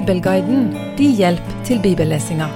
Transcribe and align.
Bibelguiden 0.00 0.70
din 0.98 1.12
hjelp 1.12 1.48
til 1.64 1.80
bibellesinga. 1.82 2.46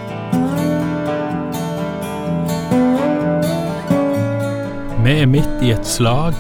Vi 5.05 5.12
er 5.12 5.27
midt 5.29 5.61
i 5.61 5.75
et 5.75 5.85
slag, 5.87 6.33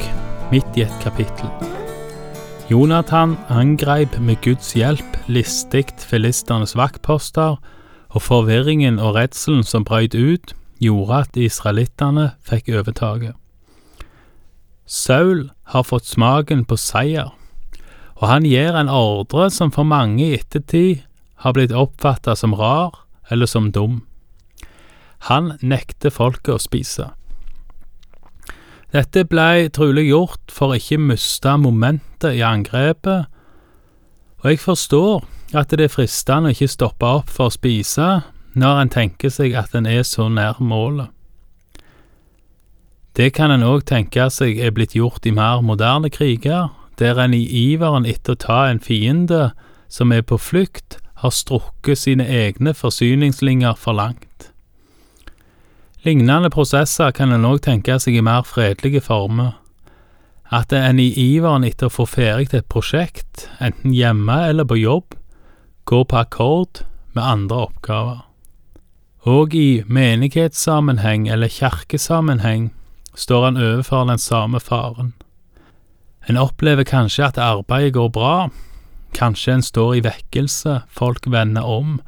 midt 0.52 0.78
i 0.80 0.86
et 0.86 0.96
kapittel. 1.02 1.50
Jonathan 2.70 3.36
angrep 3.52 4.16
med 4.16 4.40
Guds 4.46 4.72
hjelp 4.72 5.18
listig 5.28 5.92
filisternes 5.98 6.72
vaktposter, 6.76 7.60
og 8.08 8.22
forvirringen 8.22 8.96
og 8.98 9.14
redselen 9.14 9.62
som 9.62 9.84
brøt 9.84 10.16
ut, 10.16 10.56
gjorde 10.80 11.20
at 11.20 11.36
israelittene 11.36 12.30
fikk 12.48 12.72
overtaket. 12.78 13.36
Saul 14.86 15.50
har 15.64 15.84
fått 15.84 16.08
smaken 16.08 16.64
på 16.64 16.80
seier, 16.80 17.34
og 18.20 18.28
han 18.30 18.46
gir 18.46 18.76
en 18.78 18.90
ordre 18.90 19.48
som 19.50 19.72
for 19.74 19.86
mange 19.88 20.22
i 20.22 20.34
ettertid 20.38 21.02
har 21.42 21.54
blitt 21.56 21.74
oppfattet 21.74 22.38
som 22.38 22.54
rar 22.56 23.04
eller 23.30 23.50
som 23.50 23.70
dum. 23.72 24.02
Han 25.28 25.54
nekter 25.64 26.12
folket 26.12 26.54
å 26.54 26.62
spise. 26.62 27.10
Dette 28.94 29.24
blei 29.26 29.66
trolig 29.74 30.06
gjort 30.06 30.52
for 30.54 30.76
ikke 30.76 31.00
miste 31.02 31.56
momentet 31.58 32.36
i 32.38 32.44
angrepet, 32.46 33.26
og 34.44 34.50
jeg 34.52 34.60
forstår 34.62 35.24
at 35.56 35.72
det 35.72 35.88
er 35.88 35.92
fristende 35.92 36.50
å 36.50 36.54
ikke 36.54 36.70
stoppe 36.70 37.08
opp 37.08 37.32
for 37.32 37.48
å 37.48 37.54
spise 37.54 38.06
når 38.54 38.80
en 38.82 38.92
tenker 38.92 39.32
seg 39.32 39.56
at 39.58 39.74
en 39.74 39.88
er 39.90 40.04
så 40.06 40.28
nær 40.30 40.60
målet. 40.62 41.10
Det 43.14 43.32
kan 43.34 43.50
en 43.54 43.66
òg 43.66 43.84
tenke 43.86 44.26
seg 44.30 44.58
er 44.58 44.74
blitt 44.74 44.94
gjort 44.98 45.26
i 45.26 45.32
mer 45.34 45.62
moderne 45.62 46.10
kriger, 46.10 46.70
der 46.98 47.18
en 47.18 47.34
i 47.34 47.44
iveren 47.44 48.06
etter 48.06 48.34
å 48.34 48.42
ta 48.46 48.60
en 48.68 48.80
fiende 48.80 49.52
som 49.88 50.12
er 50.12 50.22
på 50.22 50.38
flukt, 50.38 50.98
har 51.22 51.32
strukket 51.32 51.98
sine 51.98 52.26
egne 52.28 52.74
forsyningslinjer 52.74 53.78
for 53.80 53.96
langt. 53.96 54.50
Lignende 56.04 56.50
prosesser 56.52 57.14
kan 57.16 57.32
en 57.32 57.46
òg 57.48 57.62
tenke 57.64 57.96
seg 58.02 58.18
i 58.18 58.24
mer 58.24 58.44
fredelige 58.44 59.00
former. 59.00 59.54
At 60.52 60.72
en 60.76 61.00
i 61.00 61.08
iveren 61.16 61.64
etter 61.64 61.88
å 61.88 61.94
få 61.94 62.04
ferdig 62.04 62.52
et 62.52 62.68
prosjekt, 62.68 63.46
enten 63.56 63.94
hjemme 63.96 64.36
eller 64.50 64.68
på 64.68 64.76
jobb, 64.76 65.16
går 65.88 66.04
på 66.10 66.20
akkord 66.20 66.84
med 67.16 67.24
andre 67.24 67.64
oppgaver. 67.70 68.20
Og 69.24 69.56
i 69.56 69.82
menighetssammenheng 69.88 71.30
eller 71.32 71.48
kirkesammenheng 71.48 72.68
står 73.16 73.48
en 73.48 73.56
overfor 73.56 74.04
den 74.10 74.20
samme 74.20 74.60
faren. 74.60 75.14
En 76.28 76.40
opplever 76.40 76.86
kanskje 76.88 77.26
at 77.26 77.38
arbeidet 77.38 77.94
går 77.94 78.08
bra, 78.08 78.48
kanskje 79.14 79.58
en 79.58 79.62
står 79.62 79.98
i 79.98 80.04
vekkelse, 80.04 80.80
folk 80.88 81.26
vender 81.30 81.62
om, 81.62 81.98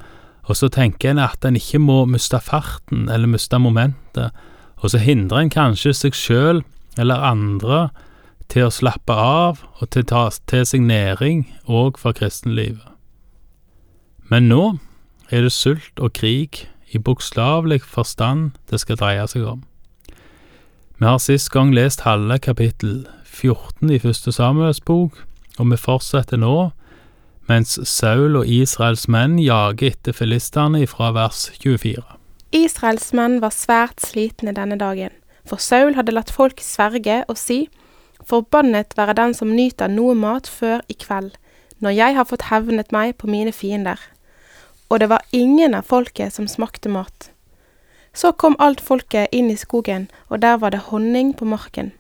og 0.47 0.57
så 0.57 0.71
tenker 0.73 1.11
en 1.11 1.23
at 1.23 1.45
en 1.45 1.59
ikke 1.59 1.81
må 1.83 2.05
miste 2.09 2.39
farten 2.41 3.11
eller 3.13 3.29
miste 3.31 3.59
momentet, 3.59 4.33
og 4.77 4.93
så 4.93 5.01
hindrer 5.03 5.45
en 5.45 5.53
kanskje 5.53 5.93
seg 5.95 6.17
sjøl 6.17 6.63
eller 6.99 7.25
andre 7.29 7.89
til 8.53 8.69
å 8.69 8.73
slappe 8.75 9.13
av 9.13 9.63
og 9.81 9.91
til 9.91 10.05
å 10.05 10.11
ta 10.13 10.25
til 10.49 10.67
seg 10.69 10.85
næring 10.87 11.47
òg 11.67 11.99
for 12.01 12.17
kristenlivet. 12.17 12.87
Men 14.31 14.49
nå 14.51 14.79
er 15.31 15.47
det 15.47 15.55
sult 15.55 16.01
og 16.03 16.15
krig 16.19 16.65
i 16.95 16.99
bokstavelig 17.03 17.83
forstand 17.83 18.55
det 18.71 18.81
skal 18.83 18.99
dreie 19.01 19.27
seg 19.31 19.47
om. 19.47 19.65
Vi 20.97 21.05
har 21.05 21.21
sist 21.21 21.51
gang 21.53 21.75
lest 21.75 22.07
halve 22.07 22.39
kapittel 22.41 23.05
14 23.37 23.93
i 23.93 24.01
første 24.01 24.33
Samuels 24.33 24.81
bok, 24.81 25.19
og 25.59 25.71
vi 25.71 25.79
fortsetter 25.81 26.41
nå 26.41 26.71
mens 27.47 27.77
Saul 27.87 28.35
og 28.41 28.49
Israels 28.51 29.07
menn 29.13 29.37
jager 29.39 29.93
etter 29.93 30.17
filistene 30.17 30.83
fra 30.91 31.13
vers 31.15 31.47
24. 31.63 32.03
Israels 32.57 33.13
menn 33.15 33.39
var 33.43 33.55
svært 33.55 34.03
slitne 34.03 34.55
denne 34.57 34.79
dagen, 34.81 35.13
for 35.47 35.63
Saul 35.63 35.95
hadde 35.95 36.15
latt 36.17 36.33
folk 36.35 36.63
sverge 36.65 37.23
og 37.31 37.39
si, 37.39 37.67
Forbannet 38.27 38.97
være 38.99 39.15
den 39.15 39.35
som 39.39 39.53
nyter 39.55 39.87
noe 39.93 40.17
mat 40.19 40.49
før 40.51 40.81
i 40.91 40.97
kveld, 40.99 41.37
når 41.79 41.95
jeg 41.95 42.17
har 42.17 42.27
fått 42.27 42.49
hevnet 42.51 42.91
meg 42.91 43.15
på 43.21 43.31
mine 43.31 43.53
fiender. 43.55 44.01
Og 44.91 44.99
det 44.99 45.11
var 45.13 45.23
ingen 45.31 45.77
av 45.79 45.87
folket 45.87 46.35
som 46.35 46.49
smakte 46.51 46.91
mat. 46.91 47.31
Så 48.17 48.33
kom 48.33 48.57
alt 48.59 48.81
folket 48.83 49.31
inn 49.31 49.53
i 49.53 49.61
skogen, 49.61 50.09
og 50.27 50.43
der 50.43 50.59
var 50.59 50.75
det 50.75 50.89
honning 50.89 51.37
på 51.39 51.47
marken. 51.47 51.93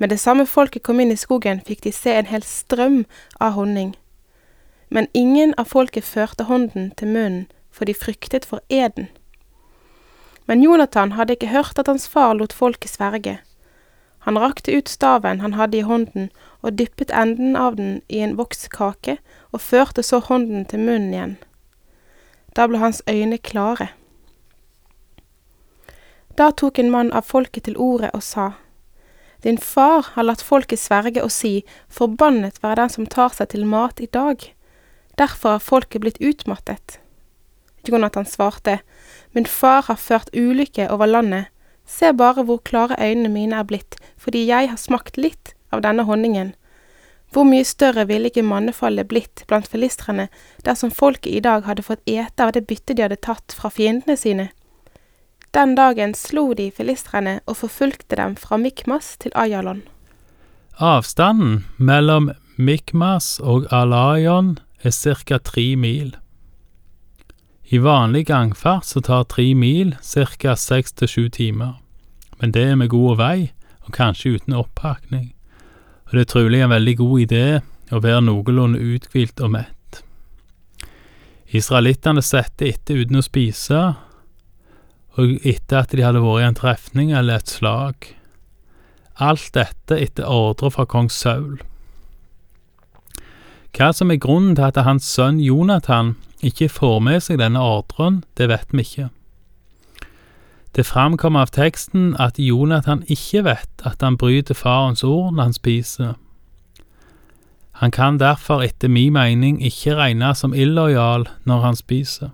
Med 0.00 0.08
det 0.08 0.16
samme 0.18 0.46
folket 0.46 0.82
kom 0.82 1.00
inn 1.00 1.10
i 1.12 1.16
skogen, 1.20 1.58
fikk 1.60 1.82
de 1.84 1.90
se 1.92 2.14
en 2.16 2.28
hel 2.30 2.40
strøm 2.40 3.02
av 3.36 3.52
honning. 3.52 3.90
Men 4.88 5.10
ingen 5.12 5.52
av 5.60 5.68
folket 5.68 6.06
førte 6.08 6.46
hånden 6.48 6.86
til 6.96 7.10
munnen, 7.12 7.42
for 7.70 7.84
de 7.84 7.92
fryktet 7.92 8.46
for 8.48 8.64
eden. 8.72 9.10
Men 10.48 10.64
Jonathan 10.64 11.12
hadde 11.18 11.36
ikke 11.36 11.52
hørt 11.52 11.78
at 11.78 11.90
hans 11.92 12.08
far 12.08 12.32
lot 12.34 12.56
folket 12.56 12.94
sverge. 12.94 13.34
Han 14.24 14.40
rakte 14.40 14.72
ut 14.72 14.88
staven 14.88 15.44
han 15.44 15.58
hadde 15.60 15.78
i 15.78 15.84
hånden, 15.84 16.30
og 16.64 16.80
dyppet 16.80 17.12
enden 17.12 17.52
av 17.56 17.76
den 17.76 18.00
i 18.08 18.24
en 18.24 18.38
vokskake, 18.40 19.18
og 19.52 19.60
førte 19.60 20.02
så 20.02 20.22
hånden 20.24 20.64
til 20.64 20.80
munnen 20.80 21.12
igjen. 21.12 21.36
Da 22.56 22.64
ble 22.66 22.80
hans 22.80 23.02
øyne 23.04 23.36
klare. 23.36 23.92
Da 26.40 26.50
tok 26.56 26.80
en 26.80 26.90
mann 26.90 27.12
av 27.12 27.28
folket 27.28 27.68
til 27.68 27.76
orde 27.76 28.08
og 28.16 28.24
sa, 28.24 28.50
Din 29.42 29.58
far 29.58 30.06
har 30.14 30.26
latt 30.26 30.42
folket 30.44 30.80
sverge 30.80 31.22
og 31.24 31.32
si, 31.32 31.64
Forbannet 31.88 32.60
være 32.62 32.82
den 32.82 32.92
som 32.92 33.06
tar 33.06 33.32
seg 33.36 33.52
til 33.54 33.64
mat 33.64 34.00
i 34.00 34.08
dag. 34.12 34.42
Derfor 35.16 35.56
har 35.56 35.64
folket 35.64 36.04
blitt 36.04 36.20
utmattet. 36.20 37.00
Jonathan 37.88 38.26
svarte, 38.26 38.80
Min 39.32 39.46
far 39.46 39.82
har 39.88 39.96
ført 39.96 40.30
ulykke 40.34 40.90
over 40.90 41.06
landet. 41.06 41.48
Se 41.86 42.12
bare 42.12 42.44
hvor 42.44 42.58
klare 42.58 42.96
øynene 43.00 43.28
mine 43.28 43.56
er 43.56 43.64
blitt, 43.64 43.96
fordi 44.16 44.46
jeg 44.46 44.68
har 44.68 44.76
smakt 44.76 45.16
litt 45.16 45.54
av 45.72 45.82
denne 45.82 46.04
honningen. 46.04 46.54
Hvor 47.32 47.46
mye 47.46 47.64
større 47.64 48.06
ville 48.06 48.26
ikke 48.30 48.42
mannefallet 48.42 49.08
blitt 49.08 49.44
blant 49.46 49.68
filistrene 49.70 50.28
dersom 50.66 50.90
folket 50.90 51.32
i 51.32 51.42
dag 51.42 51.62
hadde 51.62 51.86
fått 51.86 52.02
ete 52.06 52.42
av 52.44 52.52
det 52.52 52.66
byttet 52.66 52.96
de 52.98 53.06
hadde 53.06 53.20
tatt 53.22 53.54
fra 53.54 53.70
fiendene 53.70 54.16
sine? 54.18 54.48
Den 55.54 55.74
dagen 55.74 56.12
slo 56.14 56.52
de 56.54 56.68
filistrene 56.70 57.40
og 57.50 57.56
forfulgte 57.58 58.14
dem 58.16 58.36
fra 58.38 58.56
Mikmas 58.56 59.16
til 59.18 59.32
Ayalon. 59.34 59.82
Avstanden 60.78 61.64
mellom 61.76 62.30
Mikmas 62.56 63.40
og 63.42 63.66
Alayon 63.74 64.58
er 64.84 64.94
ca. 64.94 65.38
tre 65.38 65.74
mil. 65.76 66.14
I 67.66 67.78
vanlig 67.78 68.26
gangfart 68.26 68.86
så 68.86 69.00
tar 69.00 69.26
tre 69.26 69.54
mil 69.54 69.96
ca. 70.02 70.54
seks 70.54 70.92
til 70.92 71.08
sju 71.08 71.28
timer, 71.28 71.80
men 72.40 72.52
det 72.52 72.62
er 72.70 72.76
med 72.76 72.88
god 72.88 73.16
vei, 73.16 73.50
og 73.86 73.92
kanskje 73.92 74.36
uten 74.38 74.54
opphakning, 74.54 75.34
og 76.06 76.12
det 76.12 76.20
er 76.20 76.30
trolig 76.30 76.62
en 76.62 76.70
veldig 76.70 76.96
god 76.96 77.20
idé 77.26 77.60
å 77.90 77.98
være 77.98 78.22
noenlunde 78.22 78.78
uthvilt 78.78 79.40
og 79.40 79.50
mett. 79.50 80.02
Israelittene 81.50 82.22
setter 82.22 82.70
etter 82.70 83.02
uten 83.02 83.18
å 83.18 83.26
spise, 83.26 83.82
og 85.20 85.36
etter 85.46 85.82
at 85.82 85.92
de 85.92 86.04
hadde 86.04 86.22
vært 86.24 86.42
i 86.42 86.48
en 86.48 86.58
trefning 86.58 87.12
eller 87.12 87.40
et 87.40 87.52
slag. 87.52 88.12
Alt 89.20 89.50
dette 89.56 89.98
etter 90.00 90.24
ordre 90.24 90.70
fra 90.72 90.86
kong 90.88 91.10
Saul. 91.12 91.60
Hva 93.76 93.92
som 93.94 94.10
er 94.10 94.18
grunnen 94.22 94.56
til 94.58 94.66
at 94.66 94.80
hans 94.86 95.06
sønn 95.06 95.38
Jonathan 95.44 96.16
ikke 96.42 96.70
får 96.72 96.98
med 97.04 97.22
seg 97.22 97.38
denne 97.38 97.60
ordren, 97.60 98.22
det 98.40 98.48
vet 98.50 98.72
vi 98.72 98.84
ikke. 98.86 99.10
Det 100.74 100.86
framkommer 100.86 101.44
av 101.44 101.52
teksten 101.54 102.14
at 102.22 102.38
Jonathan 102.38 103.02
ikke 103.10 103.44
vet 103.46 103.86
at 103.86 104.02
han 104.04 104.16
bryter 104.18 104.54
farens 104.54 105.04
ord 105.04 105.34
når 105.34 105.42
han 105.42 105.56
spiser. 105.56 106.12
Han 107.82 107.90
kan 107.90 108.20
derfor 108.20 108.62
etter 108.62 108.88
min 108.88 109.12
mening 109.16 109.58
ikke 109.64 109.96
regnes 109.96 110.42
som 110.42 110.54
illojal 110.54 111.26
når 111.44 111.64
han 111.64 111.78
spiser. 111.78 112.30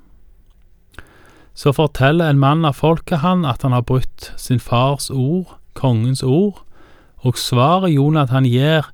Så 1.56 1.73
forteller 1.73 2.29
en 2.29 2.38
mann 2.38 2.64
av 2.69 2.76
folket 2.76 3.23
han 3.25 3.47
at 3.49 3.64
han 3.64 3.73
har 3.73 3.87
brutt 3.88 4.32
sin 4.37 4.61
fars 4.61 5.08
ord, 5.11 5.56
kongens 5.73 6.23
ord, 6.23 6.61
og 7.25 7.38
svaret 7.41 7.94
Jonathan 7.94 8.44
gir, 8.44 8.91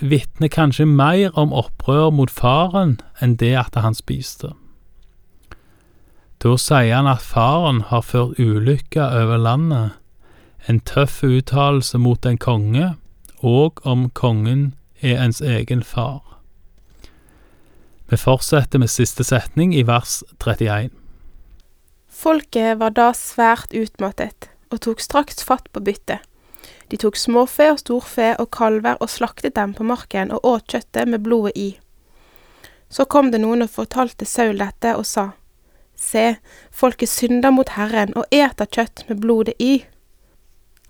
vitner 0.00 0.48
kanskje 0.52 0.86
mer 0.86 1.32
om 1.38 1.52
opprør 1.56 2.10
mot 2.12 2.30
faren 2.30 2.98
enn 3.20 3.36
det 3.40 3.54
at 3.56 3.76
han 3.80 3.96
spiste. 3.96 4.52
Da 6.42 6.56
sier 6.58 6.96
han 6.96 7.08
at 7.08 7.24
faren 7.24 7.82
har 7.88 8.04
ført 8.04 8.38
ulykke 8.40 9.02
over 9.02 9.40
landet, 9.40 9.96
en 10.68 10.80
tøff 10.80 11.22
uttalelse 11.24 11.98
mot 11.98 12.26
en 12.26 12.38
konge, 12.38 12.92
og 13.42 13.80
om 13.86 14.08
kongen 14.10 14.74
er 15.00 15.18
ens 15.22 15.40
egen 15.40 15.82
far. 15.82 16.20
Vi 18.10 18.18
fortsetter 18.20 18.78
med 18.78 18.92
siste 18.92 19.24
setning 19.24 19.74
i 19.74 19.86
vers 19.88 20.20
31. 20.38 21.01
Folket 22.22 22.78
var 22.78 22.92
da 22.94 23.08
svært 23.18 23.72
utmattet, 23.74 24.46
og 24.70 24.84
tok 24.84 25.00
straks 25.02 25.42
fatt 25.42 25.66
på 25.74 25.80
byttet. 25.82 26.22
De 26.92 26.98
tok 27.00 27.16
småfe 27.18 27.66
og 27.72 27.80
storfe 27.80 28.28
og 28.38 28.50
kalver 28.54 29.00
og 29.02 29.10
slaktet 29.10 29.56
dem 29.56 29.72
på 29.74 29.82
marken 29.88 30.30
og 30.30 30.44
åt 30.46 30.68
kjøttet 30.70 31.08
med 31.10 31.24
blodet 31.24 31.56
i. 31.58 31.70
Så 32.92 33.08
kom 33.10 33.32
det 33.32 33.40
noen 33.42 33.64
og 33.64 33.72
fortalte 33.74 34.28
Saul 34.28 34.60
dette 34.60 34.92
og 34.94 35.06
sa, 35.08 35.32
Se, 35.98 36.36
folket 36.70 37.10
synder 37.10 37.50
mot 37.54 37.74
Herren 37.74 38.14
og 38.18 38.30
eter 38.30 38.70
kjøtt 38.70 39.02
med 39.08 39.18
blodet 39.24 39.56
i. 39.58 39.84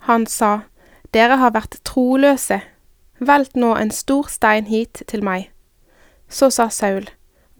Han 0.05 0.27
sa, 0.29 0.67
Dere 1.15 1.39
har 1.41 1.55
vært 1.57 1.79
troløse, 1.87 2.59
velt 3.17 3.57
nå 3.57 3.73
en 3.79 3.93
stor 3.93 4.29
stein 4.29 4.69
hit 4.69 5.01
til 5.09 5.25
meg. 5.25 5.49
Så 6.29 6.51
sa 6.53 6.69
Saul, 6.69 7.09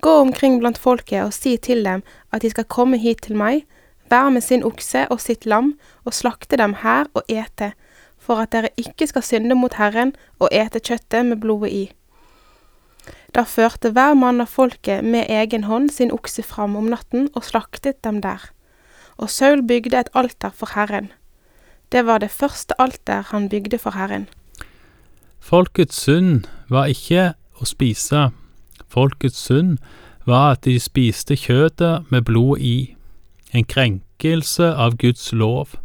Gå 0.03 0.13
omkring 0.19 0.59
blant 0.59 0.77
folket 0.77 1.23
og 1.23 1.31
si 1.31 1.55
til 1.57 1.85
dem 1.87 2.01
at 2.35 2.43
de 2.43 2.49
skal 2.51 2.67
komme 2.67 2.97
hit 2.99 3.21
til 3.23 3.37
meg, 3.39 3.63
hver 4.11 4.29
med 4.35 4.43
sin 4.43 4.65
okse 4.67 5.05
og 5.07 5.21
sitt 5.23 5.47
lam, 5.47 5.73
og 6.03 6.13
slakte 6.13 6.59
dem 6.59 6.75
her 6.83 7.07
og 7.15 7.23
ete, 7.31 7.71
for 8.19 8.43
at 8.43 8.51
dere 8.51 8.73
ikke 8.77 9.07
skal 9.07 9.23
synde 9.23 9.55
mot 9.55 9.77
Herren 9.79 10.11
og 10.43 10.51
ete 10.51 10.83
kjøttet 10.83 11.25
med 11.29 11.39
blodet 11.39 11.71
i. 11.71 11.83
Da 13.35 13.45
førte 13.47 13.93
hver 13.95 14.13
mann 14.19 14.43
av 14.43 14.51
folket 14.51 15.07
med 15.07 15.31
egen 15.31 15.65
hånd 15.71 15.89
sin 15.95 16.11
okse 16.11 16.43
fram 16.43 16.75
om 16.75 16.91
natten 16.91 17.31
og 17.33 17.47
slaktet 17.47 18.03
dem 18.03 18.21
der. 18.21 18.51
Og 19.17 19.31
Saul 19.31 19.63
bygde 19.63 20.03
et 20.03 20.11
alter 20.13 20.51
for 20.51 20.75
Herren. 20.75 21.11
Det 21.91 22.05
var 22.05 22.19
det 22.19 22.31
første 22.31 22.75
alter 22.81 23.23
han 23.31 23.49
bygde 23.49 23.79
for 23.79 23.95
Herren. 23.95 24.27
Folkets 25.39 26.03
synd 26.05 26.47
var 26.69 26.91
ikke 26.91 27.33
å 27.59 27.67
spise. 27.67 28.31
Folkets 28.93 29.41
synd 29.47 29.77
var 30.29 30.53
at 30.53 30.65
de 30.67 30.77
spiste 30.79 31.35
kjøttet 31.39 32.11
med 32.13 32.25
blod 32.29 32.61
i, 32.61 32.93
en 33.53 33.65
krenkelse 33.65 34.69
av 34.69 34.97
Guds 35.01 35.31
lov. 35.33 35.75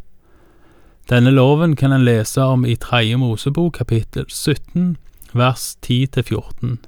Denne 1.08 1.32
loven 1.32 1.76
kan 1.76 1.92
en 1.92 2.04
lese 2.04 2.44
om 2.44 2.66
i 2.68 2.76
Tredje 2.76 3.16
Mosebok 3.20 3.78
kapittel 3.80 4.26
17, 4.28 4.96
vers 5.32 5.70
10-14. 5.84 6.78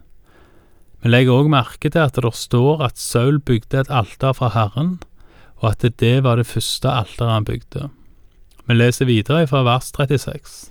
Vi 1.00 1.08
legger 1.08 1.40
òg 1.40 1.48
merke 1.52 1.88
til 1.88 2.04
at 2.04 2.18
det 2.20 2.34
står 2.36 2.84
at 2.84 3.00
Saul 3.00 3.40
bygde 3.40 3.80
et 3.80 3.92
alter 3.92 4.36
fra 4.36 4.52
Herren, 4.52 4.98
og 5.60 5.72
at 5.72 6.00
det 6.00 6.18
var 6.24 6.36
det 6.36 6.48
første 6.48 6.88
alteret 6.88 7.32
han 7.32 7.48
bygde. 7.48 7.88
Vi 8.68 8.76
leser 8.76 9.08
videre 9.08 9.46
fra 9.48 9.64
vers 9.64 9.88
36. 9.96 10.70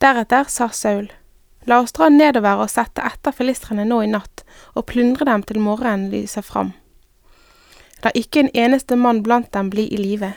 Deretter 0.00 0.48
sa 0.48 0.68
Saul, 0.72 1.08
La 1.68 1.82
oss 1.82 1.92
dra 1.92 2.08
nedover 2.08 2.62
og 2.64 2.70
sette 2.72 3.04
etter 3.04 3.34
filistrene 3.36 3.84
nå 3.84 4.00
i 4.06 4.08
natt, 4.08 4.37
og 4.74 4.86
plyndre 4.86 5.24
dem 5.24 5.42
til 5.42 5.60
morgenen 5.60 6.10
lyser 6.10 6.40
fram. 6.40 6.72
La 8.04 8.10
ikke 8.14 8.40
en 8.40 8.50
eneste 8.54 8.96
mann 8.96 9.22
blant 9.22 9.54
dem 9.54 9.70
bli 9.70 9.88
i 9.88 9.96
live. 9.96 10.32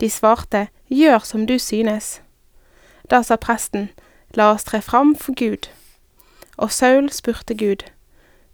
De 0.00 0.10
svarte, 0.10 0.68
Gjør 0.92 1.18
som 1.18 1.46
du 1.46 1.58
synes. 1.58 2.20
Da 3.10 3.22
sa 3.22 3.36
presten, 3.36 3.88
La 4.34 4.50
oss 4.52 4.64
tre 4.64 4.80
fram 4.80 5.14
for 5.16 5.32
Gud. 5.36 5.68
Og 6.56 6.72
Saul 6.72 7.10
spurte 7.10 7.54
Gud, 7.54 7.84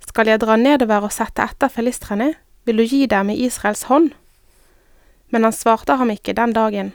Skal 0.08 0.26
jeg 0.26 0.40
dra 0.40 0.56
nedover 0.56 1.06
og 1.06 1.12
sette 1.12 1.42
etter 1.42 1.68
filistrene, 1.68 2.34
vil 2.64 2.78
du 2.78 2.82
gi 2.82 3.06
dem 3.06 3.30
i 3.30 3.46
Israels 3.46 3.82
hånd? 3.82 4.10
Men 5.30 5.44
han 5.44 5.52
svarte 5.52 5.96
ham 5.96 6.10
ikke 6.10 6.32
den 6.32 6.52
dagen. 6.52 6.92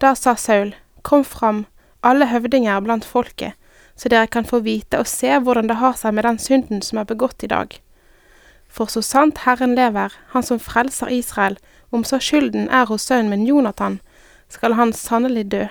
Da 0.00 0.14
sa 0.14 0.34
Saul, 0.34 0.74
Kom 1.02 1.24
fram, 1.24 1.66
alle 2.02 2.26
høvdinger 2.26 2.80
blant 2.80 3.04
folket, 3.04 3.52
så 3.98 4.08
dere 4.08 4.30
kan 4.30 4.46
få 4.46 4.62
vite 4.62 5.00
og 5.00 5.10
se 5.10 5.32
hvordan 5.42 5.68
det 5.68 5.80
har 5.80 5.96
seg 5.98 6.14
med 6.14 6.24
den 6.24 6.38
synden 6.38 6.82
som 6.86 7.00
er 7.00 7.08
begått 7.08 7.42
i 7.42 7.50
dag. 7.50 7.74
For 8.68 8.86
så 8.86 9.02
sant 9.02 9.42
Herren 9.44 9.74
lever, 9.74 10.12
Han 10.32 10.42
som 10.42 10.60
frelser 10.60 11.10
Israel, 11.10 11.58
om 11.90 12.04
så 12.04 12.20
skylden 12.20 12.68
er 12.68 12.86
hos 12.86 13.08
sønnen 13.08 13.30
min 13.30 13.46
Jonathan, 13.46 14.00
skal 14.48 14.74
han 14.74 14.92
sannelig 14.92 15.50
dø. 15.50 15.66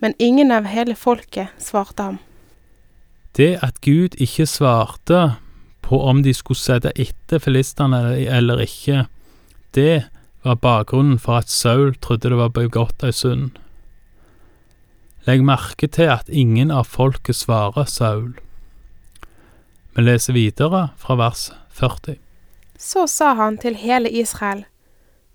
Men 0.00 0.14
ingen 0.18 0.50
av 0.50 0.64
hele 0.64 0.94
folket 0.94 1.48
svarte 1.58 2.02
ham. 2.02 2.18
Det 3.36 3.58
at 3.62 3.80
Gud 3.80 4.16
ikke 4.18 4.46
svarte 4.46 5.36
på 5.82 6.00
om 6.02 6.22
de 6.22 6.34
skulle 6.34 6.58
sette 6.58 6.92
etter 6.96 7.38
filistene 7.38 8.16
eller 8.18 8.64
ikke, 8.64 9.06
det 9.74 10.04
var 10.44 10.58
bakgrunnen 10.60 11.18
for 11.18 11.38
at 11.40 11.48
Saul 11.48 11.94
trodde 11.94 12.32
det 12.32 12.40
var 12.40 12.52
begått 12.52 13.04
ei 13.04 13.12
synd. 13.12 13.52
Legg 15.22 15.44
merke 15.46 15.86
til 15.86 16.08
at 16.10 16.26
ingen 16.26 16.72
av 16.74 16.88
folket 16.90 17.36
svarer 17.38 17.86
Saul. 17.86 18.32
Vi 19.94 20.02
leser 20.02 20.34
videre 20.34 20.88
fra 20.98 21.14
vers 21.14 21.52
40. 21.70 22.16
Så 22.74 23.06
sa 23.06 23.34
han 23.38 23.58
til 23.62 23.76
hele 23.78 24.10
Israel, 24.10 24.64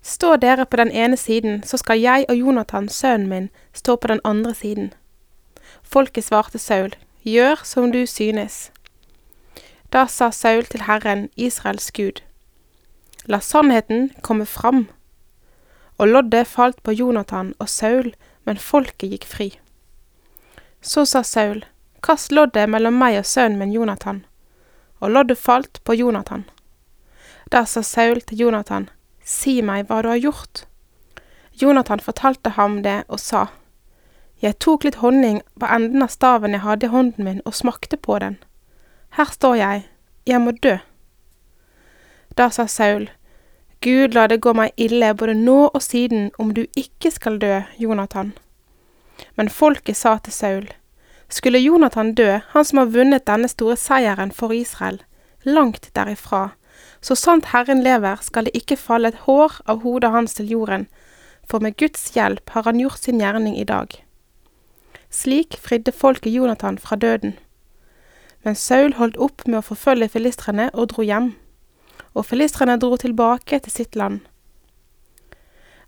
Stå 0.02 0.36
dere 0.36 0.66
på 0.66 0.76
den 0.76 0.90
ene 0.92 1.16
siden, 1.16 1.62
så 1.64 1.76
skal 1.80 2.00
jeg 2.00 2.26
og 2.28 2.36
Jonathan, 2.36 2.88
sønnen 2.88 3.28
min, 3.28 3.48
stå 3.72 3.96
på 3.96 4.08
den 4.08 4.20
andre 4.24 4.54
siden. 4.54 4.92
Folket 5.82 6.24
svarte 6.24 6.58
Saul, 6.58 6.92
Gjør 7.24 7.64
som 7.64 7.92
du 7.92 8.06
synes. 8.06 8.70
Da 9.92 10.04
sa 10.06 10.30
Saul 10.30 10.64
til 10.64 10.84
Herren, 10.84 11.28
Israels 11.36 11.90
Gud, 11.92 12.20
La 13.24 13.40
sannheten 13.40 14.10
komme 14.22 14.46
fram. 14.46 14.88
Og 15.98 16.08
loddet 16.08 16.46
falt 16.46 16.82
på 16.82 16.92
Jonathan 16.92 17.54
og 17.58 17.68
Saul, 17.68 18.12
men 18.44 18.56
folket 18.56 19.10
gikk 19.10 19.26
fri. 19.26 19.48
Så 20.80 21.06
sa 21.06 21.22
Saul, 21.22 21.64
Kast 22.00 22.32
loddet 22.32 22.68
mellom 22.70 22.94
meg 22.94 23.18
og 23.18 23.26
sønnen 23.26 23.58
min 23.58 23.72
Jonathan. 23.74 24.22
Og 25.00 25.10
loddet 25.10 25.38
falt 25.38 25.80
på 25.84 25.94
Jonathan. 25.94 26.44
Da 27.50 27.64
sa 27.64 27.82
Saul 27.82 28.20
til 28.20 28.38
Jonathan, 28.38 28.88
Si 29.24 29.60
meg 29.62 29.88
hva 29.88 30.02
du 30.02 30.08
har 30.08 30.20
gjort. 30.22 30.64
Jonathan 31.52 32.00
fortalte 32.00 32.50
ham 32.50 32.82
det 32.82 33.02
og 33.08 33.20
sa, 33.20 33.46
Jeg 34.40 34.58
tok 34.58 34.84
litt 34.84 35.00
honning 35.02 35.42
på 35.58 35.66
enden 35.66 36.02
av 36.02 36.14
staven 36.14 36.54
jeg 36.54 36.62
hadde 36.62 36.86
i 36.86 36.88
hånden 36.88 37.24
min, 37.24 37.40
og 37.44 37.54
smakte 37.54 37.96
på 37.96 38.18
den. 38.18 38.38
Her 39.18 39.24
står 39.24 39.54
jeg, 39.54 39.86
jeg 40.26 40.40
må 40.40 40.50
dø. 40.50 40.78
Da 42.38 42.50
sa 42.50 42.66
Saul, 42.66 43.08
Gud 43.80 44.14
la 44.14 44.26
det 44.26 44.40
gå 44.40 44.52
meg 44.54 44.70
ille 44.76 45.14
både 45.14 45.34
nå 45.34 45.68
og 45.68 45.82
siden 45.82 46.30
om 46.38 46.54
du 46.54 46.66
ikke 46.76 47.10
skal 47.10 47.38
dø, 47.38 47.62
Jonathan. 47.78 48.32
Men 49.38 49.48
folket 49.48 49.96
sa 49.96 50.16
til 50.18 50.34
Saul, 50.34 50.68
skulle 51.30 51.60
Jonathan 51.62 52.14
dø, 52.18 52.40
han 52.50 52.64
som 52.64 52.80
har 52.80 52.90
vunnet 52.90 53.26
denne 53.28 53.48
store 53.48 53.76
seieren 53.78 54.32
for 54.34 54.50
Israel, 54.52 54.98
langt 55.46 55.90
derifra, 55.94 56.48
så 57.00 57.14
sant 57.14 57.52
Herren 57.52 57.84
lever, 57.84 58.18
skal 58.22 58.48
det 58.48 58.56
ikke 58.58 58.80
falle 58.80 59.12
et 59.12 59.22
hår 59.26 59.60
av 59.70 59.84
hodet 59.84 60.10
hans 60.10 60.34
til 60.34 60.50
jorden, 60.50 60.88
for 61.46 61.62
med 61.62 61.76
Guds 61.78 62.10
hjelp 62.16 62.50
har 62.50 62.66
han 62.66 62.80
gjort 62.82 63.04
sin 63.04 63.22
gjerning 63.22 63.54
i 63.58 63.66
dag. 63.68 63.94
Slik 65.10 65.56
fridde 65.62 65.94
folket 65.94 66.34
Jonathan 66.34 66.78
fra 66.78 66.96
døden. 66.96 67.38
Men 68.44 68.58
Saul 68.58 68.96
holdt 68.98 69.16
opp 69.16 69.46
med 69.46 69.60
å 69.60 69.68
forfølge 69.70 70.10
filistrene 70.12 70.68
og 70.74 70.90
dro 70.92 71.06
hjem, 71.06 71.30
og 72.14 72.26
filistrene 72.26 72.76
dro 72.82 72.98
tilbake 72.98 73.62
til 73.62 73.72
sitt 73.72 73.96
land. 73.96 74.20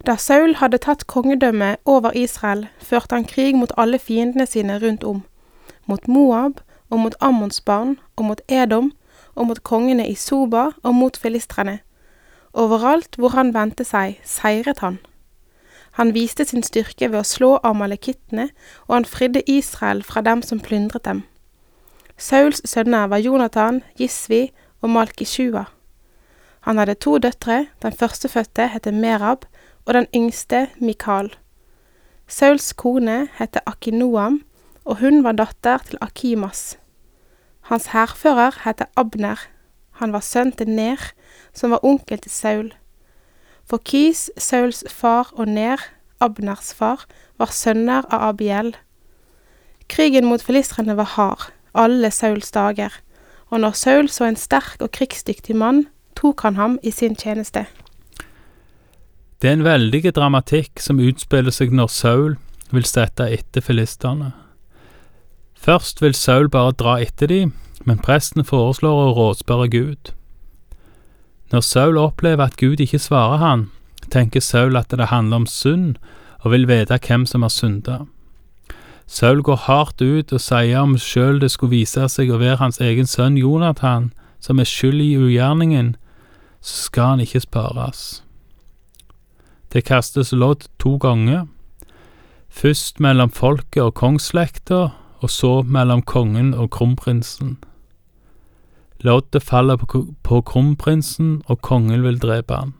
Da 0.07 0.17
Saul 0.17 0.57
hadde 0.57 0.79
tatt 0.79 1.07
kongedømmet 1.07 1.77
over 1.85 2.15
Israel, 2.17 2.69
førte 2.81 3.15
han 3.15 3.27
krig 3.29 3.57
mot 3.57 3.73
alle 3.77 3.99
fiendene 3.99 4.47
sine 4.47 4.79
rundt 4.81 5.05
om, 5.05 5.23
mot 5.87 6.09
Moab 6.09 6.63
og 6.91 6.99
mot 6.99 7.15
Ammons 7.21 7.61
barn 7.61 7.99
og 8.17 8.25
mot 8.25 8.41
Edom 8.49 8.93
og 9.35 9.47
mot 9.47 9.63
kongene 9.63 10.09
i 10.09 10.15
Soba 10.15 10.71
og 10.83 10.95
mot 10.95 11.17
filistrene. 11.17 11.79
Overalt 12.53 13.17
hvor 13.17 13.37
han 13.37 13.53
vendte 13.55 13.85
seg, 13.85 14.17
seiret 14.25 14.81
han. 14.81 14.99
Han 15.99 16.15
viste 16.15 16.45
sin 16.45 16.63
styrke 16.63 17.11
ved 17.11 17.21
å 17.21 17.27
slå 17.27 17.51
amalekittene, 17.67 18.49
og 18.89 18.95
han 18.95 19.05
fridde 19.05 19.43
Israel 19.51 20.03
fra 20.07 20.23
dem 20.25 20.43
som 20.43 20.63
plyndret 20.63 21.05
dem. 21.05 21.23
Sauls 22.17 22.63
sønner 22.65 23.09
var 23.11 23.21
Jonathan, 23.21 23.83
Gisvi 23.99 24.51
og 24.81 24.91
Malkishua. 24.91 25.67
Han 26.61 26.79
hadde 26.79 26.95
to 27.01 27.19
døtre, 27.19 27.67
den 27.83 27.93
førstefødte 27.93 28.67
het 28.75 28.89
Merab, 28.95 29.47
og 29.85 29.95
den 29.95 30.07
yngste 30.15 30.69
Mikal. 30.79 31.33
Sauls 32.29 32.73
kone 32.73 33.29
het 33.39 33.59
Akinoam, 33.67 34.43
og 34.85 35.01
hun 35.01 35.25
var 35.25 35.33
datter 35.33 35.79
til 35.79 35.99
Akimas. 36.01 36.79
Hans 37.61 37.87
hærfører 37.87 38.63
het 38.65 38.83
Abner, 38.97 39.39
han 39.91 40.13
var 40.13 40.25
sønn 40.25 40.53
til 40.53 40.69
Ner, 40.69 41.11
som 41.53 41.71
var 41.71 41.85
onkel 41.85 42.19
til 42.19 42.31
Saul. 42.31 42.71
For 43.69 43.79
Kis, 43.79 44.31
Sauls 44.39 44.85
far, 44.89 45.33
og 45.33 45.49
Ner, 45.49 45.79
Abners 46.21 46.73
far, 46.75 47.05
var 47.39 47.53
sønner 47.53 48.07
av 48.11 48.31
Abiel. 48.31 48.73
Krigen 49.89 50.27
mot 50.27 50.43
filistrene 50.43 50.97
var 50.97 51.15
hard, 51.17 51.51
alle 51.75 52.11
Sauls 52.11 52.51
dager, 52.51 52.95
og 53.51 53.61
når 53.61 53.73
Saul 53.73 54.09
så 54.09 54.25
en 54.25 54.37
sterk 54.37 54.81
og 54.81 54.91
krigsdyktig 54.91 55.57
mann, 55.57 55.87
tok 56.17 56.43
han 56.47 56.57
ham 56.57 56.79
i 56.83 56.91
sin 56.91 57.17
tjeneste. 57.17 57.67
Det 59.41 59.49
er 59.49 59.57
en 59.57 59.65
veldig 59.65 60.03
dramatikk 60.13 60.83
som 60.85 61.01
utspiller 61.01 61.55
seg 61.55 61.73
når 61.73 61.89
Saul 61.89 62.35
vil 62.71 62.85
sette 62.85 63.25
etter 63.25 63.65
filistene. 63.65 64.35
Først 65.57 66.03
vil 66.05 66.13
Saul 66.15 66.51
bare 66.53 66.77
dra 66.77 66.99
etter 67.01 67.33
dem, 67.33 67.55
men 67.89 68.03
presten 68.05 68.45
foreslår 68.45 69.01
å 69.07 69.15
rådspørre 69.17 69.71
Gud. 69.73 70.13
Når 71.53 71.65
Saul 71.65 71.99
opplever 71.99 72.47
at 72.47 72.61
Gud 72.61 72.85
ikke 72.85 73.01
svarer 73.01 73.41
han, 73.41 73.67
tenker 74.13 74.45
Saul 74.45 74.77
at 74.77 74.93
det 74.93 75.09
handler 75.09 75.43
om 75.43 75.49
synd, 75.49 75.97
og 76.45 76.53
vil 76.53 76.69
vite 76.69 77.01
hvem 77.01 77.25
som 77.27 77.43
har 77.43 77.53
synda. 77.53 77.99
Saul 79.07 79.43
går 79.43 79.65
hardt 79.67 80.01
ut 80.05 80.33
og 80.33 80.41
sier 80.41 80.85
om 80.85 80.99
sjøl 81.01 81.41
det 81.41 81.51
skulle 81.51 81.81
vise 81.81 82.13
seg 82.13 82.31
å 82.31 82.39
være 82.41 82.61
hans 82.61 82.81
egen 82.81 83.09
sønn 83.09 83.41
Jonathan 83.41 84.13
som 84.41 84.61
er 84.61 84.69
skyld 84.69 85.01
i 85.03 85.17
ugjerningen, 85.19 85.97
så 86.61 86.91
skal 86.93 87.17
han 87.17 87.25
ikke 87.25 87.43
spares. 87.43 88.21
Det 89.73 89.85
kastes 89.87 90.33
lodd 90.33 90.67
to 90.83 90.97
ganger, 90.99 91.47
først 92.51 92.99
mellom 93.01 93.31
folket 93.31 93.83
og 93.83 93.95
kongsslekta, 93.95 94.89
og 95.21 95.31
så 95.31 95.63
mellom 95.63 96.03
kongen 96.03 96.55
og 96.55 96.71
kronprinsen. 96.75 97.59
Loddet 99.01 99.43
faller 99.43 99.77
på, 99.77 100.41
kronprinsen, 100.41 101.43
og 101.47 101.61
kongen 101.63 102.03
vil 102.03 102.19
drepe 102.21 102.57
han. 102.57 102.75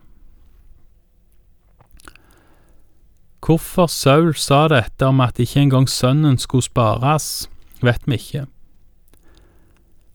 Hvorfor 3.41 3.87
Saul 3.89 4.35
sa 4.37 4.67
dette 4.69 5.07
om 5.07 5.21
at 5.23 5.39
ikke 5.41 5.63
engang 5.63 5.87
sønnen 5.89 6.37
skulle 6.37 6.63
spares, 6.67 7.49
vet 7.81 8.05
vi 8.05 8.19
ikke. 8.19 8.45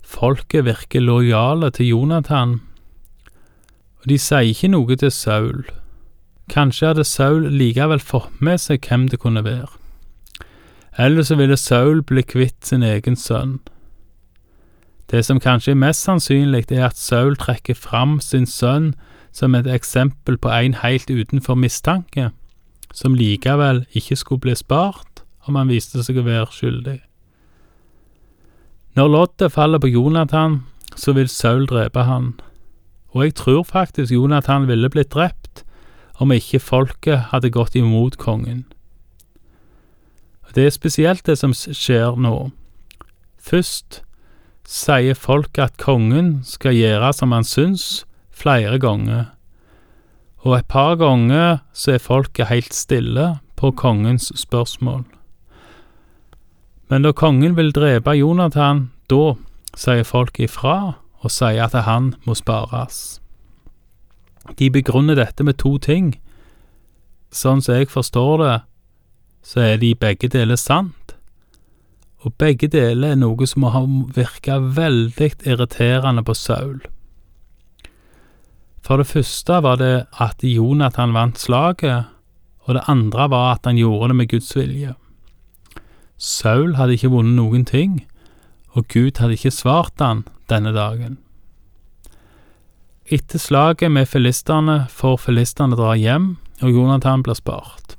Folket 0.06 0.64
virker 0.64 1.02
lojale 1.02 1.71
til 1.71 1.90
Jonathan, 1.90 2.61
og 3.99 4.06
de 4.09 4.18
sier 4.18 4.47
ikke 4.47 4.71
noe 4.71 4.95
til 4.97 5.11
Saul. 5.11 5.64
Kanskje 6.50 6.92
hadde 6.92 7.04
Saul 7.04 7.48
likevel 7.50 8.00
fått 8.00 8.40
med 8.40 8.60
seg 8.62 8.86
hvem 8.86 9.08
det 9.10 9.18
kunne 9.22 9.44
være. 9.44 9.68
Eller 10.98 11.22
så 11.22 11.36
ville 11.36 11.56
Saul 11.56 12.02
bli 12.02 12.22
kvitt 12.22 12.66
sin 12.66 12.82
egen 12.86 13.16
sønn. 13.16 13.58
Det 15.10 15.24
som 15.24 15.40
kanskje 15.40 15.74
er 15.74 15.82
mest 15.82 16.02
sannsynlig, 16.06 16.70
er 16.70 16.88
at 16.88 16.98
Saul 16.98 17.36
trekker 17.36 17.74
fram 17.74 18.18
sin 18.20 18.46
sønn 18.46 18.94
som 19.32 19.54
et 19.54 19.66
eksempel 19.66 20.38
på 20.38 20.50
en 20.50 20.74
helt 20.80 21.10
utenfor 21.10 21.54
mistanke 21.54 22.30
som 22.96 23.14
likevel 23.14 23.84
ikke 23.92 24.16
skulle 24.16 24.46
bli 24.46 24.54
spart 24.56 25.22
om 25.46 25.58
han 25.58 25.68
viste 25.70 26.02
seg 26.02 26.18
å 26.18 26.24
være 26.26 26.48
skyldig. 26.54 26.96
Når 28.96 29.12
loddet 29.12 29.52
faller 29.52 29.82
på 29.82 29.92
Jonathan, 29.92 30.62
så 30.96 31.12
vil 31.12 31.28
Saul 31.28 31.66
drepe 31.68 32.06
han, 32.08 32.32
og 33.12 33.26
jeg 33.26 33.36
tror 33.36 33.66
faktisk 33.68 34.12
Jonathan 34.12 34.64
ville 34.68 34.88
blitt 34.90 35.12
drept 35.12 35.65
om 36.18 36.32
ikke 36.32 36.62
folket 36.62 37.30
hadde 37.32 37.52
gått 37.52 37.76
imot 37.76 38.16
kongen. 38.16 38.64
Det 40.54 40.64
er 40.64 40.73
spesielt 40.73 41.26
det 41.28 41.37
som 41.37 41.52
skjer 41.52 42.16
nå. 42.16 42.50
Først 43.37 44.00
sier 44.64 45.14
folket 45.14 45.62
at 45.66 45.80
kongen 45.82 46.40
skal 46.49 46.73
gjøre 46.75 47.12
som 47.12 47.35
han 47.37 47.44
syns, 47.44 48.06
flere 48.32 48.78
ganger 48.80 49.26
og 50.46 50.54
et 50.54 50.68
par 50.70 50.94
ganger 50.94 51.58
så 51.75 51.96
er 51.96 52.02
folket 52.02 52.46
helt 52.46 52.75
stille 52.75 53.38
på 53.58 53.73
kongens 53.75 54.30
spørsmål. 54.38 55.02
Men 56.88 57.02
når 57.02 57.16
kongen 57.18 57.56
vil 57.56 57.73
drepe 57.75 58.14
Jonathan, 58.14 58.90
da 59.11 59.35
sier 59.75 60.06
folk 60.06 60.38
ifra 60.38 60.94
og 61.18 61.32
sier 61.35 61.64
at 61.66 61.75
han 61.88 62.14
må 62.25 62.37
spares. 62.38 63.18
De 64.58 64.70
begrunner 64.70 65.18
dette 65.18 65.44
med 65.44 65.58
to 65.58 65.76
ting. 65.78 66.14
Sånn 67.34 67.62
som 67.62 67.76
jeg 67.76 67.90
forstår 67.90 68.42
det, 68.42 68.56
så 69.46 69.62
er 69.62 69.80
de 69.82 69.94
begge 69.94 70.30
deler 70.32 70.58
sant. 70.58 71.14
Og 72.26 72.34
begge 72.40 72.68
deler 72.70 73.14
er 73.14 73.20
noe 73.20 73.46
som 73.46 73.66
har 73.66 73.76
ha 73.76 74.04
virka 74.16 74.58
veldig 74.58 75.30
irriterende 75.46 76.24
på 76.26 76.34
Saul. 76.34 76.80
For 78.86 79.02
det 79.02 79.10
første 79.10 79.62
var 79.62 79.78
det 79.82 80.06
at 80.22 80.42
Jonathan 80.42 81.14
vant 81.14 81.38
slaget, 81.38 82.06
og 82.66 82.74
det 82.74 82.86
andre 82.90 83.28
var 83.30 83.54
at 83.54 83.66
han 83.66 83.78
gjorde 83.78 84.08
det 84.10 84.16
med 84.16 84.30
Guds 84.30 84.56
vilje. 84.56 84.94
Saul 86.16 86.74
hadde 86.74 86.94
ikke 86.96 87.10
vunnet 87.12 87.36
noen 87.36 87.64
ting, 87.66 88.00
og 88.74 88.88
Gud 88.88 89.18
hadde 89.18 89.36
ikke 89.36 89.54
svart 89.54 90.02
han 90.02 90.24
denne 90.50 90.72
dagen. 90.74 91.18
Etter 93.06 93.38
slaget 93.38 93.92
med 93.94 94.08
filistene 94.10 94.80
får 94.90 95.20
filistene 95.28 95.76
dra 95.78 95.92
hjem, 95.94 96.32
og 96.58 96.70
Jonathan 96.75 97.22
blir 97.22 97.36
spart. 97.38 97.94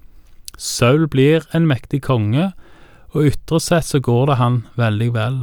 Saul 0.58 1.06
blir 1.08 1.46
en 1.56 1.68
mektig 1.70 2.02
konge, 2.04 2.50
og 3.16 3.30
ytre 3.30 3.62
sett 3.64 3.88
så 3.88 4.02
går 4.04 4.26
det 4.28 4.36
han 4.42 4.58
veldig 4.76 5.08
vel. 5.16 5.38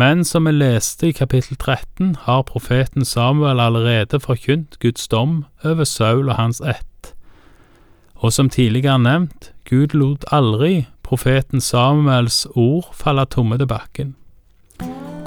Men 0.00 0.24
som 0.24 0.48
vi 0.48 0.54
leste 0.56 1.10
i 1.10 1.12
kapittel 1.12 1.58
13, 1.58 2.14
har 2.24 2.46
profeten 2.48 3.04
Samuel 3.04 3.60
allerede 3.60 4.22
forkynt 4.24 4.78
Guds 4.80 5.04
dom 5.08 5.44
over 5.62 5.84
Saul 5.84 6.30
og 6.30 6.38
hans 6.40 6.62
ett. 6.64 7.12
Og 8.24 8.32
som 8.32 8.48
tidligere 8.48 8.96
nevnt, 8.98 9.52
Gud 9.68 9.92
lot 9.92 10.24
aldri 10.32 10.86
profeten 11.04 11.60
Samuels 11.60 12.46
ord 12.54 12.88
falle 12.96 13.26
tomme 13.28 13.60
til 13.60 13.68
bakken. 13.68 14.16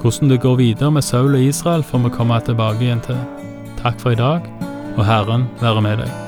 Hvordan 0.04 0.30
det 0.30 0.42
går 0.42 0.56
videre 0.56 0.92
med 0.92 1.02
Saul 1.02 1.36
og 1.36 1.42
Israel, 1.42 1.84
får 1.84 1.98
vi 2.04 2.10
komme 2.12 2.40
tilbake 2.44 2.84
igjen 2.84 3.06
til. 3.06 3.22
Takk 3.80 4.04
for 4.04 4.12
i 4.12 4.20
dag, 4.20 4.52
og 4.98 5.06
Herren 5.08 5.48
være 5.62 5.82
med 5.82 6.04
deg. 6.04 6.23